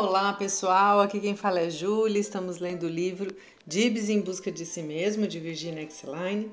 [0.00, 3.34] Olá pessoal, aqui quem fala é Júlia, estamos lendo o livro
[3.66, 6.52] Dibs em Busca de Si Mesmo, de Virginia Exline,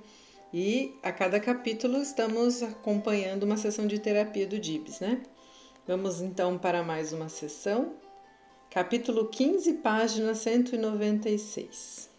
[0.52, 5.22] e a cada capítulo estamos acompanhando uma sessão de terapia do Dibs, né?
[5.88, 7.94] Vamos então para mais uma sessão,
[8.72, 12.10] capítulo 15, página 196.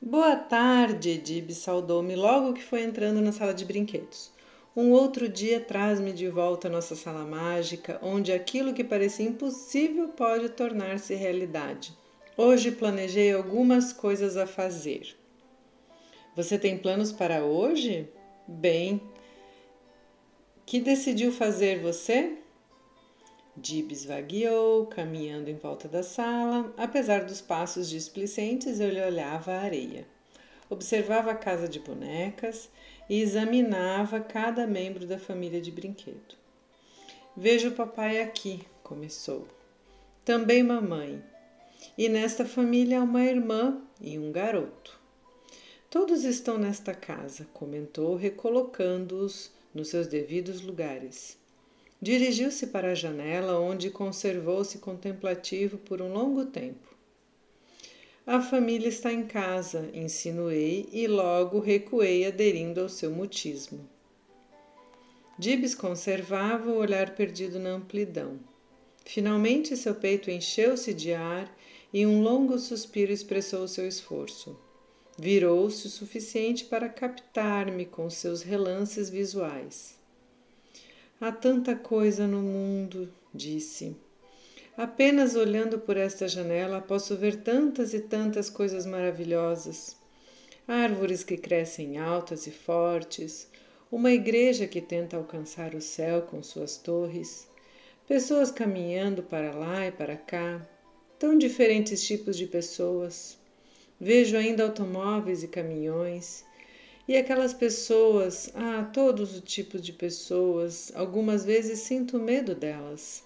[0.00, 4.31] Boa tarde, Dibs saudou-me logo que foi entrando na sala de brinquedos.
[4.74, 10.08] Um outro dia traz-me de volta à nossa sala mágica, onde aquilo que parecia impossível
[10.08, 11.94] pode tornar-se realidade.
[12.38, 15.14] Hoje planejei algumas coisas a fazer.
[16.34, 18.08] Você tem planos para hoje?
[18.48, 19.02] Bem,
[20.64, 22.38] que decidiu fazer você?
[23.54, 26.72] Dibs vagueou, caminhando em volta da sala.
[26.78, 30.06] Apesar dos passos displicentes, eu lhe olhava a areia.
[30.70, 32.70] Observava a casa de bonecas
[33.08, 36.36] e examinava cada membro da família de brinquedo.
[37.36, 39.48] Vejo o papai aqui, começou.
[40.24, 41.22] Também mamãe.
[41.96, 45.00] E nesta família há uma irmã e um garoto.
[45.90, 51.36] Todos estão nesta casa, comentou, recolocando-os nos seus devidos lugares.
[52.00, 56.91] Dirigiu-se para a janela, onde conservou-se contemplativo por um longo tempo.
[58.24, 63.88] A família está em casa, insinuei e logo recuei aderindo ao seu mutismo.
[65.36, 68.38] Dibs conservava o olhar perdido na amplidão.
[69.04, 71.52] Finalmente seu peito encheu-se de ar
[71.92, 74.56] e um longo suspiro expressou seu esforço.
[75.18, 79.98] Virou-se o suficiente para captar-me com seus relances visuais.
[81.20, 83.96] Há tanta coisa no mundo, disse.
[84.76, 89.94] Apenas olhando por esta janela posso ver tantas e tantas coisas maravilhosas.
[90.66, 93.50] Árvores que crescem altas e fortes,
[93.90, 97.46] uma igreja que tenta alcançar o céu com suas torres,
[98.08, 100.66] pessoas caminhando para lá e para cá,
[101.18, 103.36] tão diferentes tipos de pessoas.
[104.00, 106.46] Vejo ainda automóveis e caminhões,
[107.06, 113.22] e aquelas pessoas, ah, todos os tipos de pessoas, algumas vezes sinto medo delas.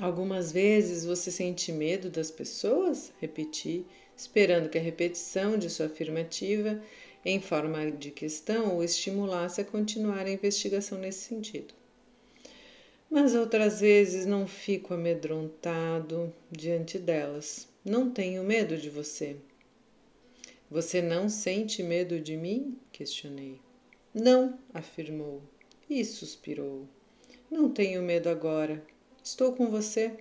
[0.00, 3.12] Algumas vezes você sente medo das pessoas?
[3.20, 3.84] Repeti,
[4.16, 6.82] esperando que a repetição de sua afirmativa,
[7.22, 11.74] em forma de questão, o estimulasse a continuar a investigação nesse sentido.
[13.10, 17.68] Mas outras vezes não fico amedrontado diante delas.
[17.84, 19.36] Não tenho medo de você.
[20.70, 22.78] Você não sente medo de mim?
[22.90, 23.60] questionei.
[24.14, 25.42] Não, afirmou
[25.90, 26.88] e suspirou.
[27.50, 28.82] Não tenho medo agora.
[29.22, 30.12] Estou com você.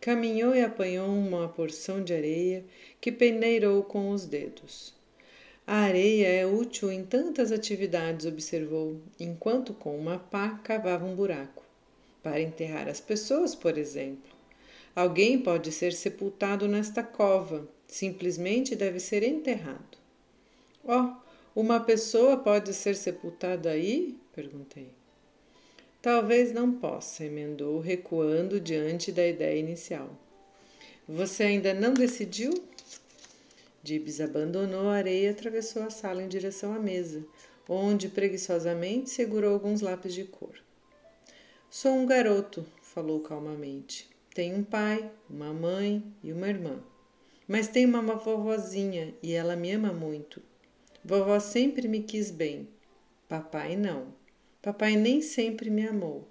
[0.00, 2.64] Caminhou e apanhou uma porção de areia
[3.00, 4.94] que peneirou com os dedos.
[5.66, 11.62] A areia é útil em tantas atividades, observou, enquanto com uma pá cavava um buraco.
[12.22, 14.32] Para enterrar as pessoas, por exemplo.
[14.96, 19.98] Alguém pode ser sepultado nesta cova, simplesmente deve ser enterrado.
[20.82, 21.12] Oh,
[21.54, 24.16] uma pessoa pode ser sepultada aí?
[24.34, 24.97] perguntei.
[26.00, 30.10] Talvez não possa, emendou, recuando diante da ideia inicial.
[31.08, 32.52] Você ainda não decidiu?
[33.82, 37.24] Dibs abandonou a areia e atravessou a sala em direção à mesa,
[37.68, 40.54] onde preguiçosamente segurou alguns lápis de cor.
[41.68, 44.08] Sou um garoto, falou calmamente.
[44.32, 46.80] Tenho um pai, uma mãe e uma irmã.
[47.46, 50.40] Mas tenho uma vovozinha e ela me ama muito.
[51.04, 52.68] Vovó sempre me quis bem.
[53.28, 54.17] Papai não.
[54.60, 56.28] Papai nem sempre me amou.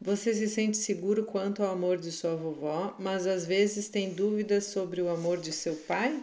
[0.00, 4.64] Você se sente seguro quanto ao amor de sua vovó, mas às vezes tem dúvidas
[4.64, 6.22] sobre o amor de seu pai?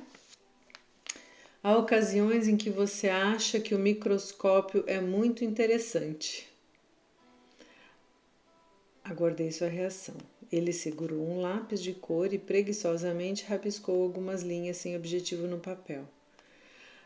[1.63, 6.47] Há ocasiões em que você acha que o microscópio é muito interessante.
[9.03, 10.15] Aguardei sua reação.
[10.51, 16.07] Ele segurou um lápis de cor e preguiçosamente rabiscou algumas linhas sem objetivo no papel.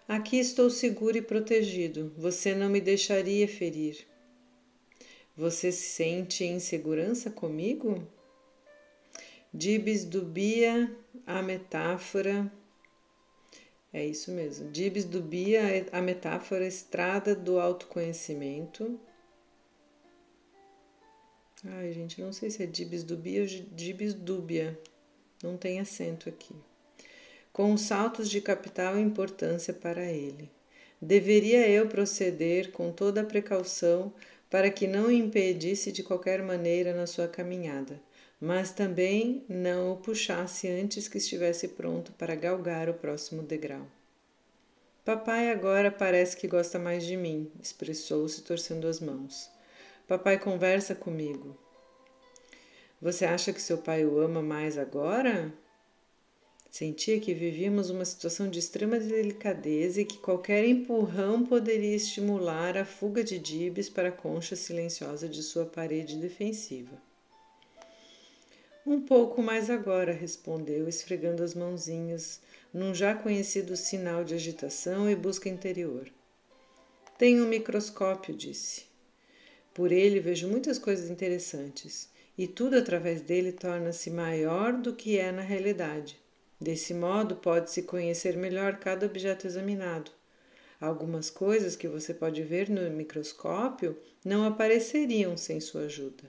[0.08, 2.14] Aqui estou seguro e protegido.
[2.16, 4.06] Você não me deixaria ferir.
[5.36, 8.08] Você se sente em segurança comigo?
[9.52, 12.52] Dibs dubia a metáfora.
[13.92, 14.70] É isso mesmo.
[14.70, 15.62] Dibs dubia
[15.92, 19.00] a metáfora estrada do autoconhecimento.
[21.64, 24.80] Ai, gente, não sei se é Dibs dubia ou Dibs dúbia.
[25.42, 26.54] Não tem acento aqui
[27.56, 30.52] com saltos de capital importância para ele.
[31.02, 34.14] Deveria eu proceder com toda a precaução
[34.50, 37.98] para que não o impedisse de qualquer maneira na sua caminhada,
[38.42, 43.88] mas também não o puxasse antes que estivesse pronto para galgar o próximo degrau.
[45.06, 49.50] Papai agora parece que gosta mais de mim, expressou-se torcendo as mãos.
[50.06, 51.58] Papai conversa comigo.
[53.02, 55.54] Você acha que seu pai o ama mais agora?
[56.78, 62.84] Sentia que vivíamos uma situação de extrema delicadeza e que qualquer empurrão poderia estimular a
[62.84, 67.02] fuga de Dibs para a concha silenciosa de sua parede defensiva.
[68.86, 72.42] Um pouco mais agora, respondeu, esfregando as mãozinhas,
[72.74, 76.10] num já conhecido sinal de agitação e busca interior.
[77.18, 78.84] Tenho um microscópio, disse.
[79.74, 85.32] Por ele vejo muitas coisas interessantes, e tudo através dele torna-se maior do que é
[85.32, 86.25] na realidade.
[86.60, 90.12] Desse modo, pode-se conhecer melhor cada objeto examinado.
[90.80, 96.24] Algumas coisas que você pode ver no microscópio não apareceriam sem sua ajuda.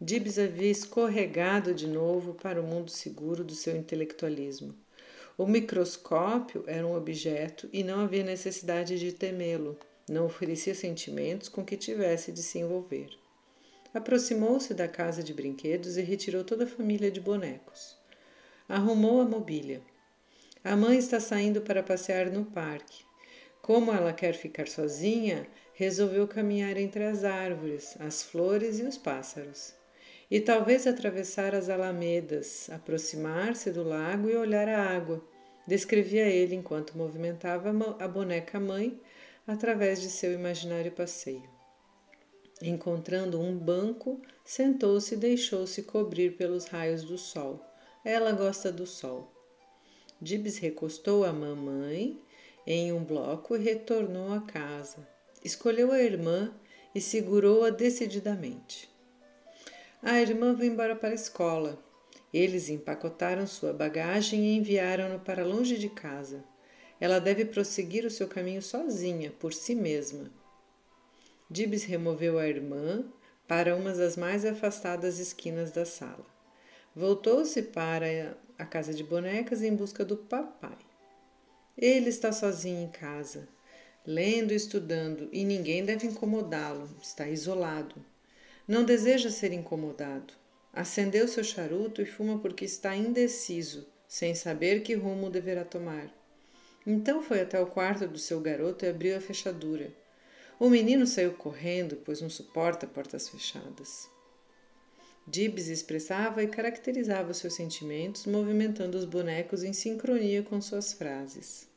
[0.00, 4.74] Gibbs havia escorregado de novo para o mundo seguro do seu intelectualismo.
[5.36, 9.78] O microscópio era um objeto e não havia necessidade de temê-lo.
[10.08, 13.10] Não oferecia sentimentos com que tivesse de se envolver.
[13.92, 17.96] Aproximou-se da casa de brinquedos e retirou toda a família de bonecos.
[18.68, 19.80] Arrumou a mobília.
[20.62, 23.02] A mãe está saindo para passear no parque.
[23.62, 29.72] Como ela quer ficar sozinha, resolveu caminhar entre as árvores, as flores e os pássaros.
[30.30, 35.24] E talvez atravessar as alamedas, aproximar-se do lago e olhar a água,
[35.66, 39.00] descrevia ele enquanto movimentava a boneca mãe
[39.46, 41.48] através de seu imaginário passeio.
[42.60, 47.67] Encontrando um banco, sentou-se e deixou-se cobrir pelos raios do sol.
[48.04, 49.32] Ela gosta do sol.
[50.20, 52.20] Dibs recostou a mamãe
[52.66, 55.06] em um bloco e retornou à casa.
[55.44, 56.52] Escolheu a irmã
[56.94, 58.90] e segurou-a decididamente.
[60.02, 61.78] A irmã foi embora para a escola.
[62.32, 66.44] Eles empacotaram sua bagagem e enviaram-no para longe de casa.
[67.00, 70.30] Ela deve prosseguir o seu caminho sozinha, por si mesma.
[71.50, 73.04] Dibs removeu a irmã
[73.46, 76.37] para uma das mais afastadas esquinas da sala.
[76.98, 80.76] Voltou-se para a casa de bonecas em busca do papai.
[81.76, 83.48] Ele está sozinho em casa,
[84.04, 86.90] lendo e estudando, e ninguém deve incomodá-lo.
[87.00, 87.94] Está isolado.
[88.66, 90.34] Não deseja ser incomodado.
[90.72, 96.12] Acendeu seu charuto e fuma porque está indeciso, sem saber que rumo deverá tomar.
[96.84, 99.92] Então foi até o quarto do seu garoto e abriu a fechadura.
[100.58, 104.17] O menino saiu correndo, pois não suporta portas fechadas.
[105.30, 111.68] Dibs expressava e caracterizava seus sentimentos, movimentando os bonecos em sincronia com suas frases.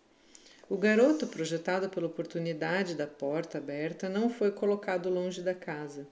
[0.69, 6.07] O garoto, projetado pela oportunidade da porta aberta, não foi colocado longe da casa.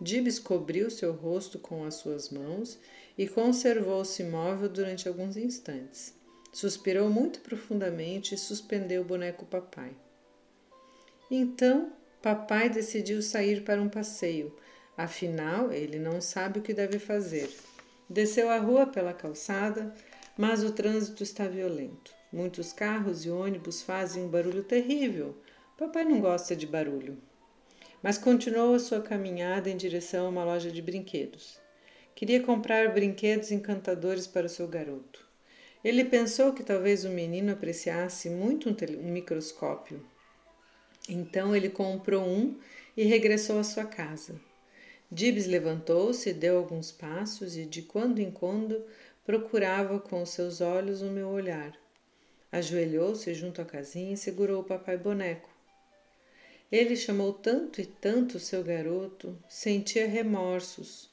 [0.00, 2.78] Dibs cobriu seu rosto com as suas mãos
[3.16, 6.14] e conservou-se imóvel durante alguns instantes.
[6.50, 9.94] Suspirou muito profundamente e suspendeu o boneco papai.
[11.30, 14.56] Então, papai decidiu sair para um passeio,
[14.96, 17.50] Afinal, ele não sabe o que deve fazer.
[18.08, 19.92] Desceu a rua pela calçada,
[20.36, 22.14] mas o trânsito está violento.
[22.32, 25.36] Muitos carros e ônibus fazem um barulho terrível.
[25.76, 27.18] Papai não gosta de barulho.
[28.02, 31.58] Mas continuou a sua caminhada em direção a uma loja de brinquedos.
[32.14, 35.26] Queria comprar brinquedos encantadores para o seu garoto.
[35.82, 40.04] Ele pensou que talvez o menino apreciasse muito um, um microscópio.
[41.08, 42.58] Então ele comprou um
[42.96, 44.40] e regressou à sua casa.
[45.10, 48.84] Dibs levantou-se, deu alguns passos e de quando em quando
[49.24, 51.72] procurava com seus olhos o meu olhar.
[52.50, 55.48] Ajoelhou-se junto à casinha e segurou o papai boneco.
[56.70, 61.10] Ele chamou tanto e tanto seu garoto, sentia remorsos.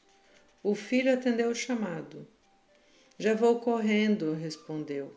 [0.63, 2.27] O filho atendeu o chamado.
[3.17, 5.15] Já vou correndo, respondeu.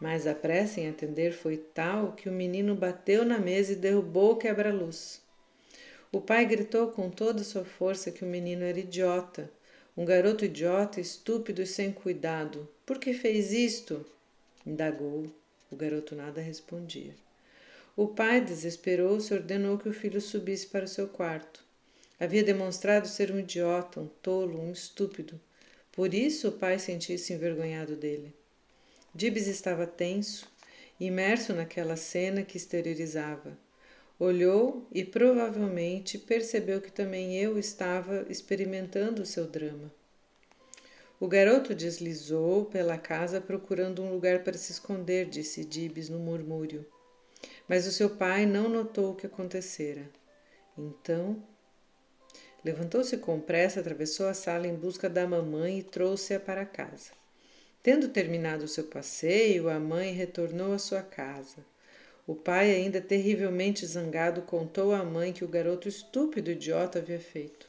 [0.00, 4.32] Mas a pressa em atender foi tal que o menino bateu na mesa e derrubou
[4.32, 5.20] o quebra-luz.
[6.12, 9.48] O pai gritou com toda sua força que o menino era idiota,
[9.96, 12.68] um garoto idiota, estúpido e sem cuidado.
[12.84, 14.04] Por que fez isto?
[14.66, 15.26] indagou.
[15.70, 17.14] O garoto nada respondia.
[17.96, 21.62] O pai desesperou-se e ordenou que o filho subisse para o seu quarto.
[22.18, 25.40] Havia demonstrado ser um idiota, um tolo, um estúpido.
[25.92, 28.34] Por isso o pai sentia-se envergonhado dele.
[29.14, 30.50] Dibs estava tenso,
[30.98, 33.56] imerso naquela cena que exteriorizava.
[34.20, 39.90] Olhou e provavelmente percebeu que também eu estava experimentando o seu drama.
[41.18, 46.86] O garoto deslizou pela casa procurando um lugar para se esconder, disse Dibs no murmúrio.
[47.66, 50.06] Mas o seu pai não notou o que acontecera.
[50.76, 51.42] Então,
[52.62, 57.12] levantou-se com pressa, atravessou a sala em busca da mamãe e trouxe-a para casa.
[57.82, 61.64] Tendo terminado o seu passeio, a mãe retornou à sua casa.
[62.26, 67.68] O pai, ainda terrivelmente zangado, contou à mãe que o garoto estúpido idiota havia feito.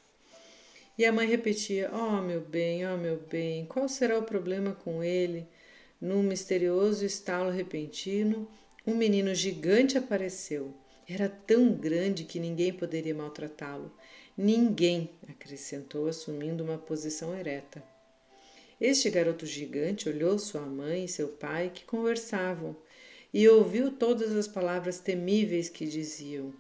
[0.97, 5.03] E a mãe repetia: Oh, meu bem, oh, meu bem, qual será o problema com
[5.03, 5.47] ele?
[5.99, 8.47] Num misterioso estalo repentino,
[8.85, 10.73] um menino gigante apareceu.
[11.07, 13.91] Era tão grande que ninguém poderia maltratá-lo.
[14.37, 17.83] Ninguém, acrescentou, assumindo uma posição ereta.
[18.79, 22.75] Este garoto gigante olhou sua mãe e seu pai que conversavam
[23.33, 26.53] e ouviu todas as palavras temíveis que diziam.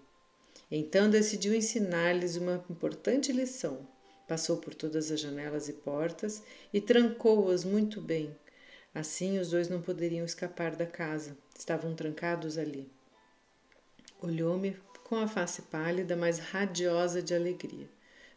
[0.71, 3.85] Então decidiu ensinar-lhes uma importante lição.
[4.27, 6.41] Passou por todas as janelas e portas
[6.73, 8.33] e trancou-as muito bem.
[8.95, 12.89] Assim os dois não poderiam escapar da casa, estavam trancados ali.
[14.21, 17.89] Olhou-me com a face pálida, mas radiosa de alegria.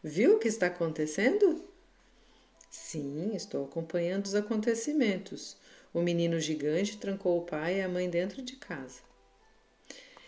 [0.02, 1.64] Viu o que está acontecendo?
[2.68, 5.56] Sim, estou acompanhando os acontecimentos.
[5.94, 9.00] O menino gigante trancou o pai e a mãe dentro de casa.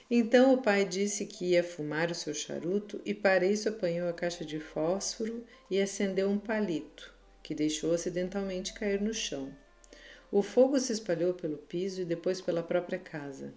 [0.08, 4.12] Então o pai disse que ia fumar o seu charuto e para isso apanhou a
[4.12, 9.52] caixa de fósforo e acendeu um palito, que deixou acidentalmente cair no chão.
[10.30, 13.52] O fogo se espalhou pelo piso e depois pela própria casa.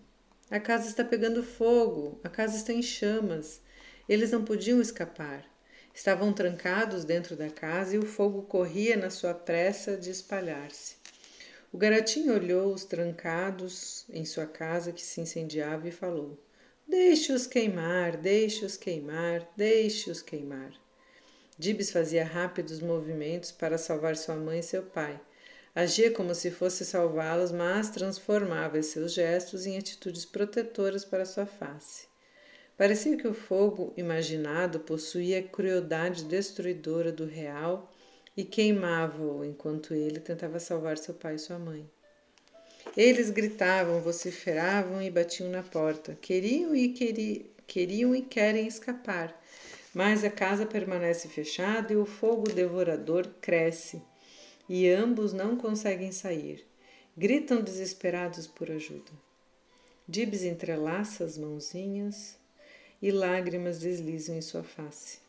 [0.50, 3.62] A casa está pegando fogo, a casa está em chamas.
[4.08, 5.46] Eles não podiam escapar.
[5.94, 10.99] Estavam trancados dentro da casa e o fogo corria na sua pressa de espalhar-se.
[11.72, 16.36] O garotinho olhou os trancados em sua casa que se incendiava e falou:
[16.88, 20.74] Deixe-os queimar, deixe-os queimar, deixe-os queimar.
[21.60, 25.22] Dibs fazia rápidos movimentos para salvar sua mãe e seu pai.
[25.76, 32.08] Agia como se fosse salvá-los, mas transformava seus gestos em atitudes protetoras para sua face.
[32.76, 37.89] Parecia que o fogo imaginado possuía a crueldade destruidora do real
[38.40, 41.86] e queimava-o enquanto ele tentava salvar seu pai e sua mãe.
[42.96, 46.18] Eles gritavam, vociferavam e batiam na porta.
[46.22, 49.38] Queriam e queriam, queriam e querem escapar,
[49.94, 54.02] mas a casa permanece fechada e o fogo devorador cresce,
[54.70, 56.66] e ambos não conseguem sair.
[57.18, 59.12] Gritam desesperados por ajuda.
[60.08, 62.38] Dibs entrelaça as mãozinhas
[63.02, 65.20] e lágrimas deslizam em sua face.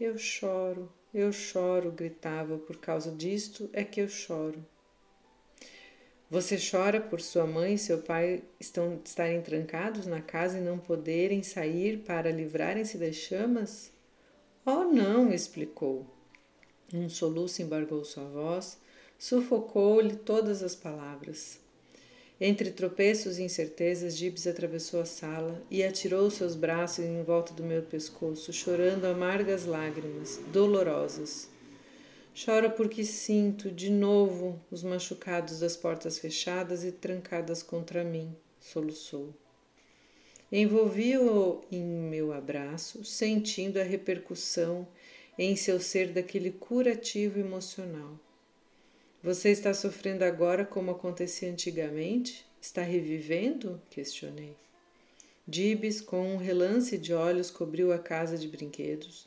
[0.00, 4.64] Eu choro, eu choro, gritava, por causa disto é que eu choro.
[6.30, 10.78] Você chora por sua mãe e seu pai estão, estarem trancados na casa e não
[10.78, 13.90] poderem sair para livrarem-se das chamas?
[14.66, 16.06] Oh, não, explicou.
[16.92, 18.78] Um soluço embargou sua voz,
[19.18, 21.58] sufocou-lhe todas as palavras.
[22.40, 27.64] Entre tropeços e incertezas, Gibbs atravessou a sala e atirou seus braços em volta do
[27.64, 31.48] meu pescoço, chorando amargas lágrimas, dolorosas.
[32.32, 39.34] Choro porque sinto de novo os machucados das portas fechadas e trancadas contra mim, soluçou.
[40.50, 44.86] Envolvi-o em meu abraço, sentindo a repercussão
[45.36, 48.18] em seu ser daquele curativo emocional.
[49.22, 52.46] Você está sofrendo agora como acontecia antigamente?
[52.60, 53.82] Está revivendo?
[53.90, 54.56] questionei.
[55.46, 59.26] Dibs, com um relance de olhos, cobriu a casa de brinquedos,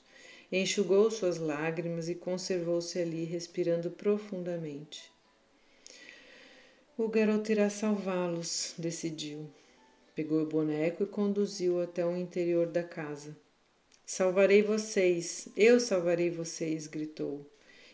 [0.50, 5.12] enxugou suas lágrimas e conservou-se ali, respirando profundamente.
[6.98, 9.50] O garoto irá salvá-los, decidiu.
[10.15, 13.36] Pegou o boneco e conduziu até o interior da casa.
[14.05, 17.45] Salvarei vocês, eu salvarei vocês, gritou.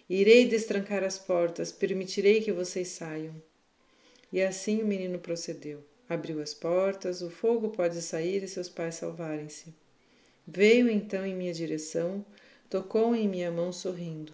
[0.09, 3.35] Irei destrancar as portas, permitirei que vocês saiam.
[4.31, 5.83] E assim o menino procedeu.
[6.07, 9.73] Abriu as portas, o fogo pode sair e seus pais salvarem-se.
[10.47, 12.25] Veio então em minha direção,
[12.69, 14.33] tocou em minha mão sorrindo.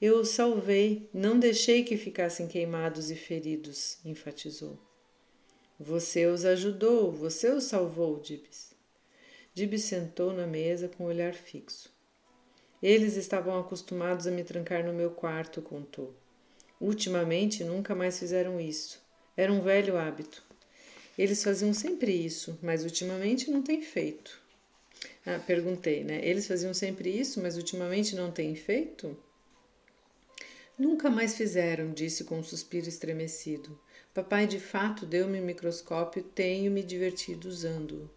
[0.00, 4.78] Eu os salvei, não deixei que ficassem queimados e feridos, enfatizou.
[5.80, 8.74] Você os ajudou, você os salvou, Dibs.
[9.54, 11.95] Dibs sentou na mesa com o olhar fixo.
[12.88, 16.14] Eles estavam acostumados a me trancar no meu quarto, contou.
[16.80, 19.02] Ultimamente nunca mais fizeram isso.
[19.36, 20.44] Era um velho hábito.
[21.18, 24.40] Eles faziam sempre isso, mas ultimamente não têm feito.
[25.26, 26.20] Ah, perguntei, né?
[26.22, 29.18] Eles faziam sempre isso, mas ultimamente não têm feito?
[30.78, 33.76] Nunca mais fizeram, disse com um suspiro estremecido.
[34.14, 38.15] Papai de fato deu-me o um microscópio, tenho me divertido usando-o.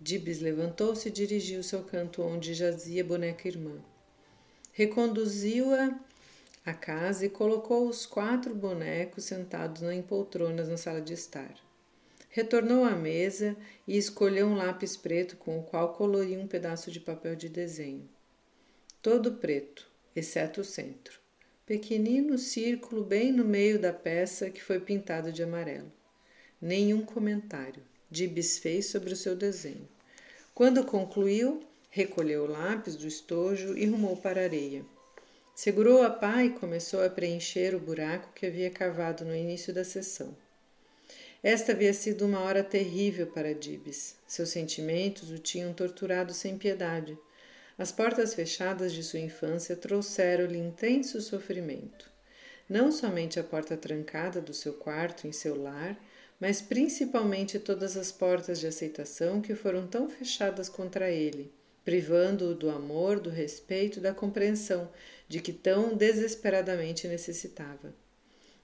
[0.00, 3.82] Dibs levantou-se e dirigiu se ao canto onde jazia a boneca irmã.
[4.72, 5.98] Reconduziu-a
[6.64, 11.54] à casa e colocou os quatro bonecos sentados em poltronas na sala de estar.
[12.28, 13.56] Retornou à mesa
[13.88, 18.06] e escolheu um lápis preto com o qual coloria um pedaço de papel de desenho.
[19.00, 21.18] Todo preto, exceto o centro.
[21.64, 25.90] Pequenino círculo bem no meio da peça que foi pintado de amarelo.
[26.60, 27.82] Nenhum comentário.
[28.10, 29.88] Dibs fez sobre o seu desenho.
[30.54, 34.84] Quando concluiu, recolheu o lápis do estojo e rumou para a areia.
[35.54, 39.84] Segurou a pá e começou a preencher o buraco que havia cavado no início da
[39.84, 40.36] sessão.
[41.42, 44.16] Esta havia sido uma hora terrível para Dibes.
[44.26, 47.16] Seus sentimentos o tinham torturado sem piedade.
[47.78, 52.10] As portas fechadas de sua infância trouxeram-lhe intenso sofrimento.
[52.68, 55.96] Não somente a porta trancada do seu quarto em seu lar,
[56.40, 61.52] mas principalmente todas as portas de aceitação que foram tão fechadas contra ele,
[61.84, 64.90] privando-o do amor, do respeito, da compreensão
[65.28, 67.94] de que tão desesperadamente necessitava.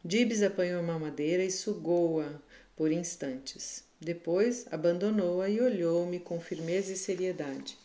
[0.05, 2.41] Dibs apanhou a mamadeira e sugou-a
[2.77, 3.85] por instantes.
[4.01, 7.79] Depois abandonou-a e olhou-me com firmeza e seriedade.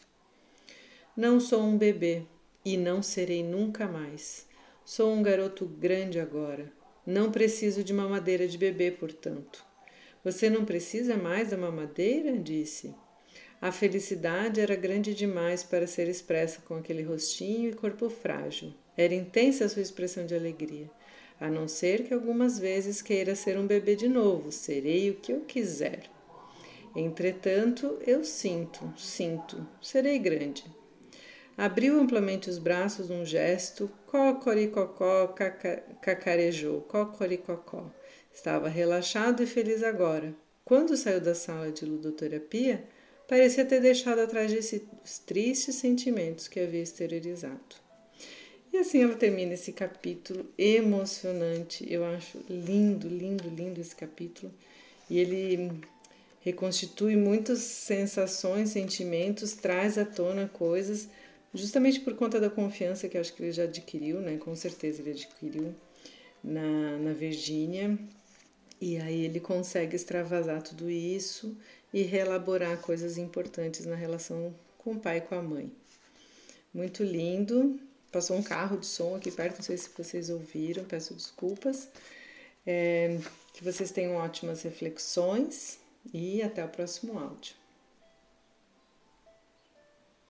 [1.16, 2.24] Não sou um bebê
[2.66, 4.48] e não serei nunca mais.
[4.84, 6.72] Sou um garoto grande agora.
[7.06, 9.67] Não preciso de mamadeira de bebê, portanto.
[10.28, 12.38] Você não precisa mais da mamadeira?
[12.38, 12.94] disse.
[13.62, 18.74] A felicidade era grande demais para ser expressa com aquele rostinho e corpo frágil.
[18.98, 20.92] Era intensa a sua expressão de alegria.
[21.40, 25.32] A não ser que algumas vezes queira ser um bebê de novo, serei o que
[25.32, 26.10] eu quiser.
[26.94, 30.66] Entretanto, eu sinto, sinto, serei grande.
[31.58, 35.34] Abriu amplamente os braços num gesto, cocoricocó,
[36.02, 37.90] cacarejou, cocoricocó.
[38.38, 40.32] Estava relaxado e feliz agora.
[40.64, 42.84] Quando saiu da sala de ludoterapia,
[43.28, 47.76] parecia ter deixado atrás de si os tristes sentimentos que havia exteriorizado.
[48.72, 51.92] E assim ela termina esse capítulo emocionante.
[51.92, 54.54] Eu acho lindo, lindo, lindo esse capítulo.
[55.10, 55.72] E ele
[56.42, 61.10] reconstitui muitas sensações, sentimentos, traz à tona coisas,
[61.56, 64.38] justamente por conta da confiança que acho que ele já adquiriu, né?
[64.38, 65.74] Com certeza ele adquiriu
[66.44, 67.98] na, na Virgínia
[68.80, 71.58] e aí ele consegue extravasar tudo isso
[71.94, 75.72] e reelaborar coisas importantes na relação com o pai e com a mãe.
[76.74, 77.80] Muito lindo.
[78.12, 81.88] Passou um carro de som aqui perto, não sei se vocês ouviram, peço desculpas.
[82.66, 83.20] É,
[83.54, 85.80] que vocês tenham ótimas reflexões
[86.14, 87.56] e até o próximo áudio.